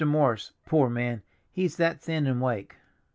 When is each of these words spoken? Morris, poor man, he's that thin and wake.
Morris, 0.03 0.51
poor 0.65 0.89
man, 0.89 1.21
he's 1.51 1.77
that 1.77 2.01
thin 2.01 2.25
and 2.25 2.41
wake. 2.41 2.75